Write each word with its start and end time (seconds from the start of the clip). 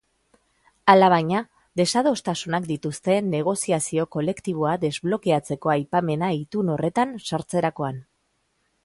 Alabaina, 0.91 1.41
desadostasunak 1.81 2.65
dituzte 2.71 3.17
negoziazio 3.27 4.05
kolektiboa 4.17 4.73
desblokeatzeko 4.85 5.75
aipamena 5.75 6.31
itun 6.39 6.73
horretan 6.77 7.13
sartzerakoan. 7.31 8.05